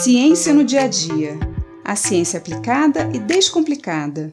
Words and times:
Ciência 0.00 0.54
no 0.54 0.62
dia 0.62 0.82
a 0.82 0.86
dia. 0.86 1.36
A 1.84 1.96
ciência 1.96 2.38
aplicada 2.38 3.10
e 3.12 3.18
descomplicada. 3.18 4.32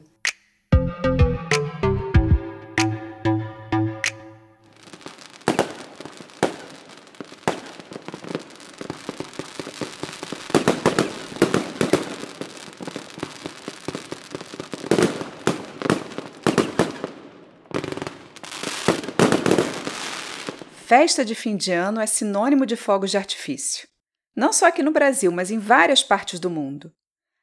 Festa 20.86 21.24
de 21.24 21.34
fim 21.34 21.56
de 21.56 21.72
ano 21.72 22.00
é 22.00 22.06
sinônimo 22.06 22.64
de 22.64 22.76
fogos 22.76 23.10
de 23.10 23.16
artifício. 23.16 23.95
Não 24.36 24.52
só 24.52 24.66
aqui 24.66 24.82
no 24.82 24.92
Brasil, 24.92 25.32
mas 25.32 25.50
em 25.50 25.58
várias 25.58 26.02
partes 26.02 26.38
do 26.38 26.50
mundo. 26.50 26.94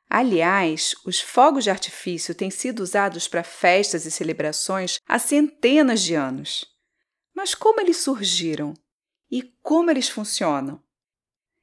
Aliás, 0.07 0.93
os 1.03 1.19
fogos 1.19 1.63
de 1.63 1.71
artifício 1.71 2.35
têm 2.35 2.51
sido 2.51 2.81
usados 2.81 3.27
para 3.27 3.43
festas 3.43 4.05
e 4.05 4.11
celebrações 4.11 4.99
há 5.07 5.17
centenas 5.17 6.03
de 6.03 6.13
anos. 6.13 6.65
Mas 7.33 7.55
como 7.55 7.81
eles 7.81 7.97
surgiram? 7.97 8.75
E 9.31 9.41
como 9.63 9.89
eles 9.89 10.07
funcionam? 10.07 10.83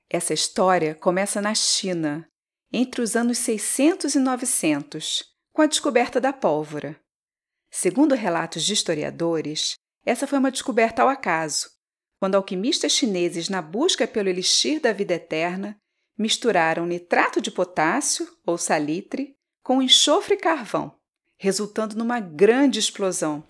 Essa 0.08 0.34
história 0.34 0.96
começa 0.96 1.40
na 1.40 1.54
China, 1.54 2.28
entre 2.72 3.00
os 3.00 3.14
anos 3.14 3.38
600 3.38 4.16
e 4.16 4.18
900, 4.18 5.22
com 5.52 5.62
a 5.62 5.66
descoberta 5.66 6.20
da 6.20 6.32
pólvora. 6.32 7.00
Segundo 7.70 8.16
relatos 8.16 8.64
de 8.64 8.72
historiadores, 8.72 9.76
essa 10.04 10.26
foi 10.26 10.40
uma 10.40 10.50
descoberta 10.50 11.02
ao 11.02 11.08
acaso, 11.08 11.70
quando 12.20 12.34
alquimistas 12.34 12.92
chineses, 12.92 13.48
na 13.48 13.62
busca 13.62 14.06
pelo 14.06 14.28
elixir 14.28 14.78
da 14.78 14.92
vida 14.92 15.14
eterna, 15.14 15.80
misturaram 16.18 16.84
nitrato 16.84 17.40
de 17.40 17.50
potássio, 17.50 18.28
ou 18.46 18.58
salitre, 18.58 19.34
com 19.64 19.80
enxofre 19.80 20.34
e 20.34 20.38
carvão, 20.38 20.94
resultando 21.38 21.96
numa 21.96 22.20
grande 22.20 22.78
explosão. 22.78 23.42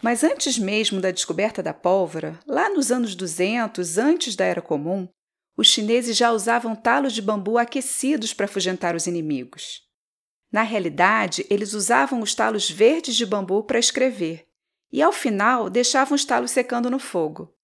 Mas 0.00 0.22
antes 0.22 0.56
mesmo 0.56 1.00
da 1.00 1.10
descoberta 1.10 1.60
da 1.60 1.74
pólvora, 1.74 2.38
lá 2.46 2.70
nos 2.70 2.92
anos 2.92 3.16
200 3.16 3.98
antes 3.98 4.36
da 4.36 4.44
Era 4.44 4.62
Comum, 4.62 5.08
os 5.56 5.66
chineses 5.66 6.16
já 6.16 6.30
usavam 6.30 6.76
talos 6.76 7.12
de 7.12 7.20
bambu 7.20 7.58
aquecidos 7.58 8.32
para 8.32 8.44
afugentar 8.44 8.94
os 8.94 9.08
inimigos. 9.08 9.87
Na 10.50 10.62
realidade, 10.62 11.46
eles 11.50 11.74
usavam 11.74 12.20
os 12.20 12.34
talos 12.34 12.70
verdes 12.70 13.14
de 13.14 13.26
bambu 13.26 13.62
para 13.62 13.78
escrever 13.78 14.46
e, 14.90 15.02
ao 15.02 15.12
final, 15.12 15.68
deixavam 15.68 16.14
os 16.14 16.24
talos 16.24 16.50
secando 16.50 16.90
no 16.90 16.98
fogo. 16.98 17.54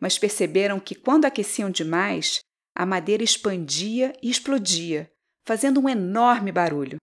Mas 0.00 0.18
perceberam 0.18 0.80
que, 0.80 0.94
quando 0.94 1.24
aqueciam 1.24 1.70
demais, 1.70 2.40
a 2.74 2.84
madeira 2.84 3.22
expandia 3.22 4.12
e 4.20 4.28
explodia, 4.28 5.10
fazendo 5.46 5.80
um 5.80 5.88
enorme 5.88 6.50
barulho. 6.50 6.96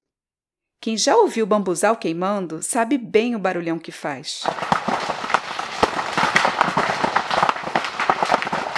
Quem 0.81 0.97
já 0.97 1.15
ouviu 1.15 1.45
bambuzal 1.45 1.95
queimando 1.95 2.61
sabe 2.61 2.97
bem 2.97 3.35
o 3.35 3.39
barulhão 3.39 3.79
que 3.79 3.91
faz. 3.91 4.41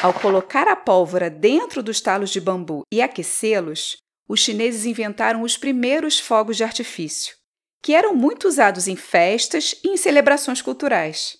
Ao 0.03 0.13
colocar 0.13 0.67
a 0.67 0.75
pólvora 0.75 1.29
dentro 1.29 1.81
dos 1.81 2.01
talos 2.01 2.29
de 2.29 2.41
bambu 2.41 2.83
e 2.93 3.01
aquecê-los, 3.01 4.02
os 4.27 4.39
chineses 4.39 4.85
inventaram 4.85 5.41
os 5.41 5.57
primeiros 5.57 6.19
fogos 6.19 6.57
de 6.57 6.63
artifício, 6.63 7.35
que 7.81 7.93
eram 7.93 8.15
muito 8.15 8.47
usados 8.47 8.87
em 8.87 8.95
festas 8.95 9.75
e 9.83 9.89
em 9.89 9.97
celebrações 9.97 10.61
culturais. 10.61 11.37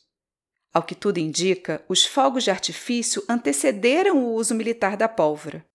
Ao 0.74 0.84
que 0.84 0.96
tudo 0.96 1.20
indica, 1.20 1.84
os 1.88 2.06
fogos 2.06 2.44
de 2.44 2.52
artifício 2.52 3.24
antecederam 3.30 4.18
o 4.18 4.34
uso 4.34 4.56
militar 4.56 4.98
da 4.98 5.08
pólvora. 5.08 5.66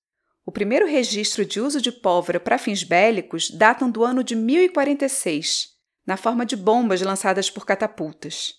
O 0.44 0.50
primeiro 0.50 0.86
registro 0.86 1.44
de 1.44 1.60
uso 1.60 1.80
de 1.80 1.92
pólvora 1.92 2.40
para 2.40 2.58
fins 2.58 2.82
bélicos 2.82 3.50
datam 3.50 3.90
do 3.90 4.02
ano 4.02 4.24
de 4.24 4.34
1046, 4.34 5.68
na 6.06 6.16
forma 6.16 6.44
de 6.44 6.56
bombas 6.56 7.00
lançadas 7.00 7.48
por 7.50 7.64
catapultas. 7.64 8.54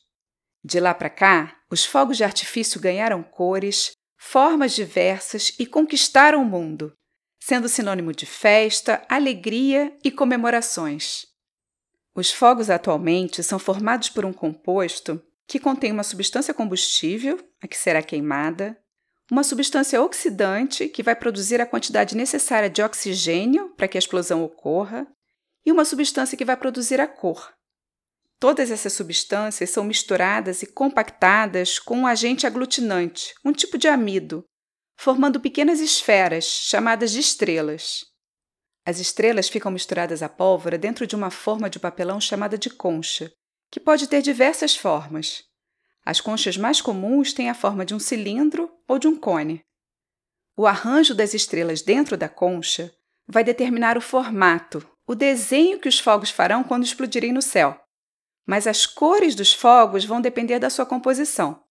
De 0.63 0.79
lá 0.79 0.93
para 0.93 1.09
cá, 1.09 1.57
os 1.69 1.85
fogos 1.85 2.17
de 2.17 2.23
artifício 2.23 2.79
ganharam 2.79 3.21
cores, 3.23 3.91
formas 4.17 4.73
diversas 4.73 5.53
e 5.59 5.65
conquistaram 5.65 6.41
o 6.41 6.45
mundo, 6.45 6.93
sendo 7.49 7.67
sinônimo 7.67 8.13
de 8.13 8.27
festa, 8.27 9.03
alegria 9.09 9.91
e 10.03 10.11
comemorações. 10.11 11.25
Os 12.15 12.31
fogos 12.31 12.69
atualmente 12.69 13.41
são 13.41 13.57
formados 13.57 14.07
por 14.07 14.23
um 14.23 14.31
composto 14.31 15.19
que 15.47 15.59
contém 15.59 15.91
uma 15.91 16.03
substância 16.03 16.53
combustível, 16.53 17.39
a 17.59 17.67
que 17.67 17.75
será 17.75 18.03
queimada, 18.03 18.77
uma 19.31 19.43
substância 19.43 19.99
oxidante, 19.99 20.87
que 20.89 21.01
vai 21.01 21.15
produzir 21.15 21.59
a 21.59 21.65
quantidade 21.65 22.15
necessária 22.15 22.69
de 22.69 22.83
oxigênio 22.83 23.73
para 23.75 23.87
que 23.87 23.97
a 23.97 23.99
explosão 23.99 24.43
ocorra, 24.43 25.07
e 25.65 25.71
uma 25.71 25.85
substância 25.85 26.37
que 26.37 26.45
vai 26.45 26.55
produzir 26.55 27.01
a 27.01 27.07
cor. 27.07 27.51
Todas 28.39 28.69
essas 28.69 28.93
substâncias 28.93 29.71
são 29.71 29.83
misturadas 29.83 30.61
e 30.61 30.67
compactadas 30.67 31.79
com 31.79 31.97
um 31.97 32.07
agente 32.07 32.45
aglutinante, 32.45 33.33
um 33.43 33.51
tipo 33.51 33.75
de 33.75 33.87
amido, 33.87 34.45
formando 35.01 35.39
pequenas 35.39 35.79
esferas, 35.79 36.43
chamadas 36.43 37.11
de 37.11 37.21
estrelas. 37.21 38.05
As 38.85 38.99
estrelas 38.99 39.47
ficam 39.47 39.71
misturadas 39.71 40.21
à 40.21 40.27
pólvora 40.27 40.77
dentro 40.77 41.07
de 41.07 41.15
uma 41.15 41.31
forma 41.31 41.69
de 41.69 41.79
papelão 41.79 42.19
chamada 42.19 42.57
de 42.57 42.69
concha, 42.69 43.31
que 43.71 43.79
pode 43.79 44.09
ter 44.09 44.21
diversas 44.21 44.75
formas. 44.75 45.45
As 46.05 46.19
conchas 46.19 46.57
mais 46.57 46.81
comuns 46.81 47.31
têm 47.31 47.49
a 47.49 47.53
forma 47.53 47.85
de 47.85 47.95
um 47.95 47.99
cilindro 47.99 48.69
ou 48.89 48.99
de 48.99 49.07
um 49.07 49.15
cone. 49.15 49.61
O 50.57 50.67
arranjo 50.67 51.15
das 51.15 51.33
estrelas 51.33 51.81
dentro 51.81 52.17
da 52.17 52.27
concha 52.27 52.93
vai 53.25 53.41
determinar 53.41 53.97
o 53.97 54.01
formato, 54.01 54.85
o 55.07 55.15
desenho 55.15 55.79
que 55.79 55.87
os 55.87 55.97
fogos 55.97 56.29
farão 56.29 56.61
quando 56.61 56.83
explodirem 56.83 57.31
no 57.31 57.41
céu. 57.41 57.81
Mas 58.45 58.67
as 58.67 58.85
cores 58.85 59.33
dos 59.33 59.53
fogos 59.53 60.03
vão 60.03 60.19
depender 60.19 60.59
da 60.59 60.69
sua 60.69 60.85
composição. 60.85 61.63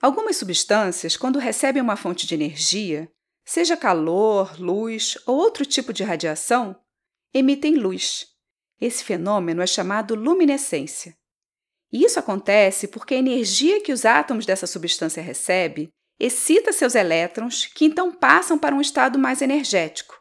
Algumas 0.00 0.38
substâncias, 0.38 1.14
quando 1.14 1.38
recebem 1.38 1.82
uma 1.82 1.94
fonte 1.94 2.26
de 2.26 2.34
energia, 2.34 3.10
seja 3.44 3.76
calor, 3.76 4.58
luz 4.58 5.18
ou 5.26 5.36
outro 5.36 5.66
tipo 5.66 5.92
de 5.92 6.02
radiação, 6.02 6.74
emitem 7.34 7.74
luz. 7.74 8.28
Esse 8.80 9.04
fenômeno 9.04 9.60
é 9.60 9.66
chamado 9.66 10.14
luminescência. 10.14 11.14
E 11.92 12.02
isso 12.02 12.18
acontece 12.18 12.88
porque 12.88 13.14
a 13.14 13.18
energia 13.18 13.82
que 13.82 13.92
os 13.92 14.06
átomos 14.06 14.46
dessa 14.46 14.66
substância 14.66 15.22
recebem 15.22 15.88
excita 16.18 16.72
seus 16.72 16.94
elétrons, 16.94 17.66
que 17.66 17.84
então 17.84 18.10
passam 18.10 18.58
para 18.58 18.74
um 18.74 18.80
estado 18.80 19.18
mais 19.18 19.42
energético. 19.42 20.18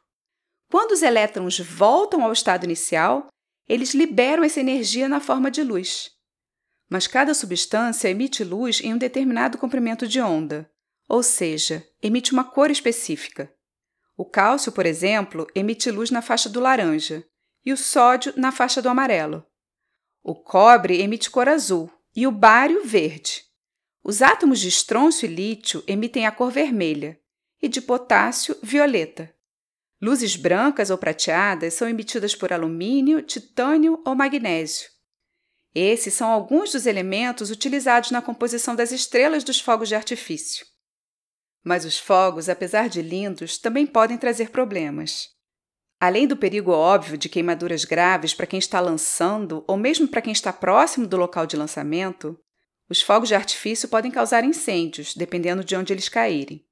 Quando 0.69 0.91
os 0.91 1.01
elétrons 1.01 1.57
voltam 1.59 2.23
ao 2.23 2.33
estado 2.33 2.65
inicial, 2.65 3.27
eles 3.67 3.93
liberam 3.93 4.43
essa 4.43 4.59
energia 4.59 5.07
na 5.07 5.21
forma 5.21 5.49
de 5.49 5.63
luz 5.63 6.18
mas 6.89 7.05
cada 7.05 7.33
substância 7.33 8.09
emite 8.09 8.43
luz 8.43 8.81
em 8.81 8.93
um 8.93 8.97
determinado 8.97 9.57
comprimento 9.57 10.07
de 10.07 10.19
onda, 10.19 10.69
ou 11.07 11.21
seja, 11.21 11.85
emite 12.01 12.33
uma 12.33 12.43
cor 12.43 12.71
específica. 12.71 13.53
O 14.17 14.25
cálcio, 14.25 14.71
por 14.71 14.85
exemplo, 14.85 15.47
emite 15.55 15.89
luz 15.91 16.09
na 16.09 16.21
faixa 16.21 16.49
do 16.49 16.59
laranja 16.59 17.23
e 17.65 17.71
o 17.71 17.77
sódio 17.77 18.33
na 18.35 18.51
faixa 18.51 18.81
do 18.81 18.89
amarelo. 18.89 19.45
O 20.23 20.35
cobre 20.35 21.01
emite 21.01 21.29
cor 21.29 21.47
azul 21.47 21.89
e 22.15 22.27
o 22.27 22.31
bário 22.31 22.83
verde. 22.83 23.43
Os 24.03 24.21
átomos 24.21 24.59
de 24.59 24.67
estrôncio 24.67 25.25
e 25.25 25.33
lítio 25.33 25.83
emitem 25.87 26.25
a 26.25 26.31
cor 26.31 26.51
vermelha 26.51 27.19
e 27.61 27.67
de 27.67 27.81
potássio 27.81 28.57
violeta. 28.61 29.33
Luzes 30.01 30.35
brancas 30.35 30.89
ou 30.89 30.97
prateadas 30.97 31.73
são 31.73 31.87
emitidas 31.87 32.33
por 32.33 32.53
alumínio, 32.53 33.21
titânio 33.21 34.01
ou 34.05 34.15
magnésio. 34.15 34.89
Esses 35.73 36.13
são 36.13 36.29
alguns 36.29 36.71
dos 36.71 36.85
elementos 36.85 37.51
utilizados 37.51 38.11
na 38.11 38.21
composição 38.21 38.75
das 38.75 38.91
estrelas 38.91 39.43
dos 39.43 39.59
fogos 39.59 39.87
de 39.87 39.95
artifício. 39.95 40.65
Mas 41.63 41.85
os 41.85 41.99
fogos, 41.99 42.49
apesar 42.49 42.89
de 42.89 43.01
lindos, 43.01 43.57
também 43.57 43.85
podem 43.85 44.17
trazer 44.17 44.49
problemas. 44.49 45.27
Além 45.99 46.25
do 46.25 46.37
perigo 46.37 46.71
óbvio 46.71 47.17
de 47.17 47.27
queimaduras 47.27 47.83
graves 47.83 48.33
para 48.33 48.47
quem 48.47 48.57
está 48.57 48.79
lançando 48.79 49.63
ou 49.67 49.77
mesmo 49.77 50.07
para 50.07 50.21
quem 50.21 50.31
está 50.31 50.53
próximo 50.53 51.05
do 51.05 51.17
local 51.17 51.45
de 51.45 51.57
lançamento, 51.57 52.39
os 52.89 53.01
fogos 53.01 53.27
de 53.27 53.35
artifício 53.35 53.89
podem 53.89 54.09
causar 54.09 54.43
incêndios, 54.43 55.13
dependendo 55.13 55.63
de 55.63 55.75
onde 55.75 55.93
eles 55.93 56.07
caírem. 56.07 56.65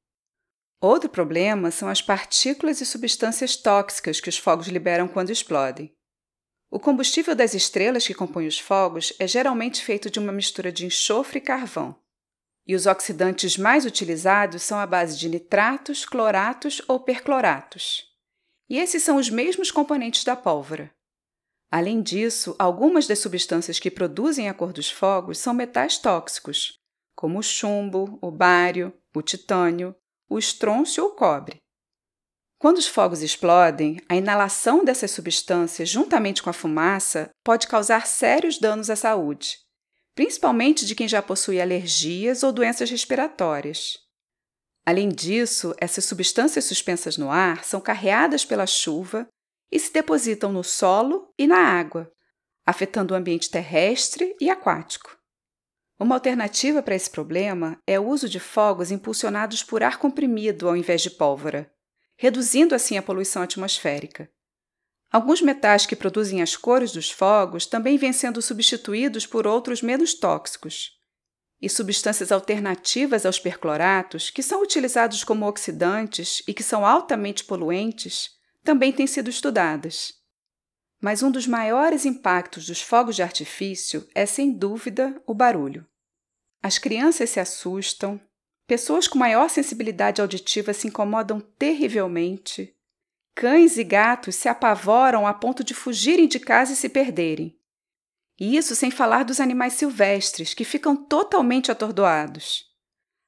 Outro 0.79 1.09
problema 1.09 1.71
são 1.71 1.89
as 1.89 2.01
partículas 2.01 2.79
e 2.81 2.85
substâncias 2.85 3.55
tóxicas 3.57 4.21
que 4.21 4.29
os 4.29 4.37
fogos 4.37 4.67
liberam 4.67 5.07
quando 5.07 5.31
explodem. 5.31 5.96
O 6.69 6.79
combustível 6.79 7.33
das 7.33 7.53
estrelas 7.53 8.05
que 8.05 8.13
compõem 8.13 8.47
os 8.47 8.59
fogos 8.59 9.13
é 9.19 9.27
geralmente 9.27 9.83
feito 9.83 10.09
de 10.09 10.19
uma 10.19 10.33
mistura 10.33 10.71
de 10.71 10.85
enxofre 10.85 11.39
e 11.39 11.41
carvão. 11.41 11.95
E 12.65 12.75
os 12.75 12.85
oxidantes 12.85 13.57
mais 13.57 13.85
utilizados 13.85 14.61
são 14.63 14.77
a 14.77 14.85
base 14.85 15.17
de 15.17 15.29
nitratos, 15.29 16.03
cloratos 16.03 16.81
ou 16.87 16.99
percloratos. 16.99 18.05
E 18.69 18.77
esses 18.77 19.01
são 19.01 19.15
os 19.15 19.29
mesmos 19.29 19.71
componentes 19.71 20.25
da 20.25 20.35
pólvora. 20.35 20.91
Além 21.71 22.01
disso, 22.01 22.55
algumas 22.59 23.07
das 23.07 23.19
substâncias 23.19 23.79
que 23.79 23.89
produzem 23.89 24.49
a 24.49 24.53
cor 24.53 24.73
dos 24.73 24.91
fogos 24.91 25.37
são 25.37 25.53
metais 25.53 25.97
tóxicos, 25.97 26.77
como 27.15 27.39
o 27.39 27.43
chumbo, 27.43 28.19
o 28.21 28.29
bário, 28.29 28.93
o 29.15 29.21
titânio, 29.21 29.95
o 30.29 30.37
estrôncio 30.37 31.03
ou 31.03 31.11
cobre. 31.11 31.61
Quando 32.59 32.79
os 32.79 32.87
fogos 32.87 33.21
explodem, 33.21 34.01
a 34.09 34.15
inalação 34.15 34.83
dessas 34.83 35.11
substâncias, 35.11 35.87
juntamente 35.87 36.41
com 36.41 36.49
a 36.49 36.53
fumaça, 36.53 37.29
pode 37.43 37.67
causar 37.67 38.07
sérios 38.07 38.57
danos 38.57 38.89
à 38.89 38.95
saúde, 38.95 39.59
principalmente 40.15 40.83
de 40.83 40.95
quem 40.95 41.07
já 41.07 41.21
possui 41.21 41.61
alergias 41.61 42.41
ou 42.41 42.51
doenças 42.51 42.89
respiratórias. 42.89 43.99
Além 44.83 45.09
disso, 45.09 45.75
essas 45.77 46.05
substâncias 46.05 46.65
suspensas 46.65 47.15
no 47.15 47.29
ar 47.29 47.63
são 47.63 47.79
carreadas 47.79 48.43
pela 48.43 48.65
chuva 48.65 49.27
e 49.71 49.77
se 49.77 49.93
depositam 49.93 50.51
no 50.51 50.63
solo 50.63 51.31
e 51.37 51.45
na 51.45 51.59
água, 51.59 52.11
afetando 52.65 53.13
o 53.13 53.17
ambiente 53.17 53.51
terrestre 53.51 54.35
e 54.41 54.49
aquático. 54.49 55.15
Uma 55.99 56.15
alternativa 56.15 56.81
para 56.81 56.95
esse 56.95 57.09
problema 57.09 57.79
é 57.85 57.99
o 57.99 58.07
uso 58.07 58.27
de 58.27 58.39
fogos 58.39 58.89
impulsionados 58.89 59.61
por 59.61 59.83
ar 59.83 59.99
comprimido 59.99 60.67
ao 60.67 60.75
invés 60.75 61.01
de 61.01 61.11
pólvora 61.11 61.71
reduzindo 62.17 62.73
assim 62.73 62.97
a 62.97 63.01
poluição 63.01 63.41
atmosférica. 63.41 64.29
Alguns 65.09 65.41
metais 65.41 65.85
que 65.85 65.95
produzem 65.95 66.41
as 66.41 66.55
cores 66.57 66.91
dos 66.91 67.09
fogos 67.09 67.65
também 67.65 67.97
vêm 67.97 68.11
sendo 68.11 68.41
substituídos 68.41 69.25
por 69.25 69.47
outros 69.47 69.81
menos 69.81 70.13
tóxicos. 70.13 70.97
E 71.61 71.69
substâncias 71.69 72.31
alternativas 72.31 73.25
aos 73.25 73.39
percloratos, 73.39 74.29
que 74.29 74.43
são 74.43 74.61
utilizados 74.61 75.23
como 75.23 75.47
oxidantes 75.47 76.43
e 76.47 76.53
que 76.53 76.61
são 76.61 76.85
altamente 76.85 77.43
poluentes, 77.45 78.31
também 78.63 78.91
têm 78.91 79.07
sido 79.07 79.29
estudadas. 79.29 80.13
Mas 80.99 81.23
um 81.23 81.31
dos 81.31 81.47
maiores 81.47 82.05
impactos 82.05 82.65
dos 82.65 82.81
fogos 82.81 83.15
de 83.15 83.23
artifício 83.23 84.07
é, 84.13 84.25
sem 84.25 84.51
dúvida, 84.51 85.21
o 85.25 85.33
barulho. 85.33 85.87
As 86.61 86.77
crianças 86.77 87.29
se 87.29 87.39
assustam, 87.39 88.19
Pessoas 88.67 89.07
com 89.07 89.17
maior 89.17 89.49
sensibilidade 89.49 90.21
auditiva 90.21 90.73
se 90.73 90.87
incomodam 90.87 91.39
terrivelmente. 91.39 92.75
Cães 93.33 93.77
e 93.77 93.83
gatos 93.83 94.35
se 94.35 94.49
apavoram 94.49 95.25
a 95.25 95.33
ponto 95.33 95.63
de 95.63 95.73
fugirem 95.73 96.27
de 96.27 96.37
casa 96.37 96.73
e 96.73 96.75
se 96.75 96.89
perderem. 96.89 97.57
Isso 98.37 98.75
sem 98.75 98.91
falar 98.91 99.23
dos 99.23 99.39
animais 99.39 99.73
silvestres, 99.73 100.53
que 100.53 100.65
ficam 100.65 100.97
totalmente 100.97 101.71
atordoados. 101.71 102.65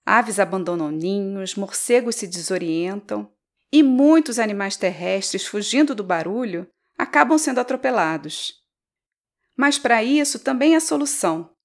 Aves 0.06 0.40
abandonam 0.40 0.92
ninhos, 0.92 1.56
morcegos 1.56 2.16
se 2.16 2.28
desorientam, 2.28 3.32
e 3.72 3.82
muitos 3.82 4.40
animais 4.40 4.76
terrestres, 4.76 5.46
fugindo 5.46 5.96
do 5.96 6.04
barulho, 6.04 6.68
acabam 6.98 7.38
sendo 7.38 7.60
atropelados. 7.60 8.56
Mas 9.56 9.80
para 9.80 10.04
isso 10.04 10.40
também 10.40 10.76
há 10.76 10.82
solução. 10.82 11.56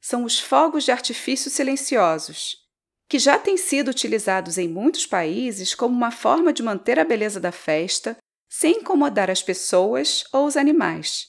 São 0.00 0.24
os 0.24 0.38
fogos 0.38 0.84
de 0.84 0.92
artifício 0.92 1.50
silenciosos 1.50 2.63
que 3.08 3.18
já 3.18 3.38
têm 3.38 3.56
sido 3.56 3.88
utilizados 3.88 4.58
em 4.58 4.68
muitos 4.68 5.06
países 5.06 5.74
como 5.74 5.94
uma 5.94 6.10
forma 6.10 6.52
de 6.52 6.62
manter 6.62 6.98
a 6.98 7.04
beleza 7.04 7.38
da 7.38 7.52
festa 7.52 8.16
sem 8.48 8.78
incomodar 8.78 9.30
as 9.30 9.42
pessoas 9.42 10.24
ou 10.32 10.46
os 10.46 10.56
animais. 10.56 11.28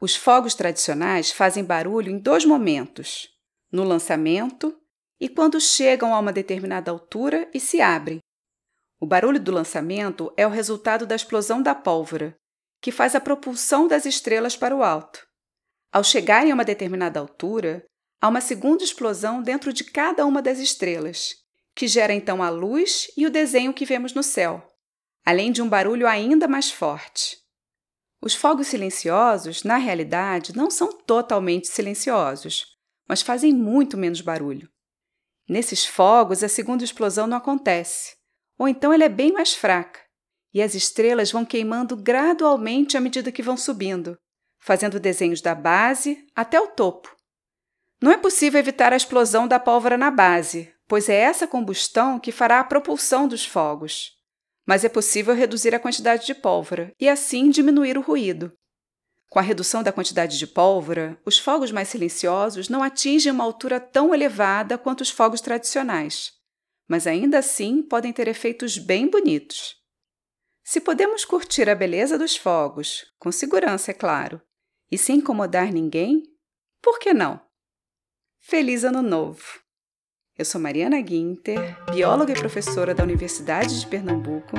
Os 0.00 0.14
fogos 0.14 0.54
tradicionais 0.54 1.32
fazem 1.32 1.64
barulho 1.64 2.10
em 2.10 2.18
dois 2.18 2.44
momentos: 2.44 3.28
no 3.72 3.84
lançamento 3.84 4.76
e 5.20 5.28
quando 5.28 5.60
chegam 5.60 6.14
a 6.14 6.18
uma 6.20 6.32
determinada 6.32 6.90
altura 6.90 7.50
e 7.52 7.58
se 7.58 7.80
abrem. 7.80 8.20
O 9.00 9.06
barulho 9.06 9.40
do 9.40 9.52
lançamento 9.52 10.32
é 10.36 10.46
o 10.46 10.50
resultado 10.50 11.06
da 11.06 11.16
explosão 11.16 11.62
da 11.62 11.74
pólvora, 11.74 12.36
que 12.80 12.92
faz 12.92 13.14
a 13.14 13.20
propulsão 13.20 13.88
das 13.88 14.06
estrelas 14.06 14.56
para 14.56 14.74
o 14.74 14.82
alto. 14.82 15.26
Ao 15.92 16.04
chegarem 16.04 16.52
a 16.52 16.54
uma 16.54 16.64
determinada 16.64 17.18
altura, 17.18 17.84
Há 18.20 18.26
uma 18.28 18.40
segunda 18.40 18.82
explosão 18.82 19.40
dentro 19.40 19.72
de 19.72 19.84
cada 19.84 20.26
uma 20.26 20.42
das 20.42 20.58
estrelas, 20.58 21.36
que 21.74 21.86
gera 21.86 22.12
então 22.12 22.42
a 22.42 22.50
luz 22.50 23.08
e 23.16 23.24
o 23.24 23.30
desenho 23.30 23.72
que 23.72 23.84
vemos 23.84 24.12
no 24.12 24.24
céu, 24.24 24.66
além 25.24 25.52
de 25.52 25.62
um 25.62 25.68
barulho 25.68 26.08
ainda 26.08 26.48
mais 26.48 26.68
forte. 26.68 27.38
Os 28.20 28.34
fogos 28.34 28.66
silenciosos, 28.66 29.62
na 29.62 29.76
realidade, 29.76 30.56
não 30.56 30.68
são 30.68 30.92
totalmente 30.92 31.68
silenciosos, 31.68 32.66
mas 33.08 33.22
fazem 33.22 33.52
muito 33.52 33.96
menos 33.96 34.20
barulho. 34.20 34.68
Nesses 35.48 35.86
fogos, 35.86 36.42
a 36.42 36.48
segunda 36.48 36.82
explosão 36.82 37.28
não 37.28 37.36
acontece, 37.36 38.16
ou 38.58 38.66
então 38.66 38.92
ela 38.92 39.04
é 39.04 39.08
bem 39.08 39.32
mais 39.32 39.54
fraca, 39.54 40.00
e 40.52 40.60
as 40.60 40.74
estrelas 40.74 41.30
vão 41.30 41.44
queimando 41.44 41.96
gradualmente 41.96 42.96
à 42.96 43.00
medida 43.00 43.30
que 43.30 43.42
vão 43.44 43.56
subindo, 43.56 44.18
fazendo 44.58 44.98
desenhos 44.98 45.40
da 45.40 45.54
base 45.54 46.26
até 46.34 46.60
o 46.60 46.66
topo, 46.66 47.16
não 48.00 48.12
é 48.12 48.16
possível 48.16 48.60
evitar 48.60 48.92
a 48.92 48.96
explosão 48.96 49.48
da 49.48 49.58
pólvora 49.58 49.98
na 49.98 50.10
base, 50.10 50.72
pois 50.86 51.08
é 51.08 51.16
essa 51.16 51.46
combustão 51.46 52.18
que 52.18 52.32
fará 52.32 52.60
a 52.60 52.64
propulsão 52.64 53.26
dos 53.26 53.44
fogos. 53.44 54.12
Mas 54.66 54.84
é 54.84 54.88
possível 54.88 55.34
reduzir 55.34 55.74
a 55.74 55.80
quantidade 55.80 56.26
de 56.26 56.34
pólvora 56.34 56.92
e 57.00 57.08
assim 57.08 57.50
diminuir 57.50 57.98
o 57.98 58.02
ruído. 58.02 58.52
Com 59.28 59.38
a 59.38 59.42
redução 59.42 59.82
da 59.82 59.92
quantidade 59.92 60.38
de 60.38 60.46
pólvora, 60.46 61.20
os 61.24 61.38
fogos 61.38 61.70
mais 61.70 61.88
silenciosos 61.88 62.68
não 62.68 62.82
atingem 62.82 63.30
uma 63.30 63.44
altura 63.44 63.78
tão 63.78 64.14
elevada 64.14 64.78
quanto 64.78 65.02
os 65.02 65.10
fogos 65.10 65.40
tradicionais, 65.40 66.32
mas 66.88 67.06
ainda 67.06 67.38
assim 67.38 67.82
podem 67.82 68.12
ter 68.12 68.26
efeitos 68.26 68.78
bem 68.78 69.08
bonitos. 69.08 69.76
Se 70.64 70.80
podemos 70.80 71.24
curtir 71.24 71.68
a 71.68 71.74
beleza 71.74 72.16
dos 72.16 72.36
fogos, 72.36 73.04
com 73.18 73.30
segurança, 73.30 73.90
é 73.90 73.94
claro, 73.94 74.40
e 74.90 74.96
sem 74.96 75.16
incomodar 75.16 75.72
ninguém, 75.72 76.22
por 76.80 76.98
que 76.98 77.12
não? 77.12 77.47
Feliz 78.50 78.82
Ano 78.82 79.02
Novo! 79.02 79.60
Eu 80.38 80.42
sou 80.42 80.58
Mariana 80.58 80.98
Guinter, 81.02 81.76
bióloga 81.92 82.32
e 82.32 82.34
professora 82.34 82.94
da 82.94 83.04
Universidade 83.04 83.78
de 83.78 83.86
Pernambuco, 83.86 84.56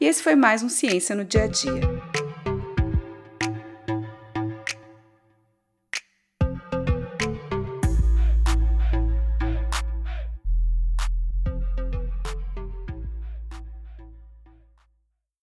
e 0.00 0.06
esse 0.06 0.20
foi 0.20 0.34
mais 0.34 0.60
um 0.60 0.68
Ciência 0.68 1.14
no 1.14 1.24
Dia 1.24 1.44
a 1.44 1.46
Dia. 1.46 1.82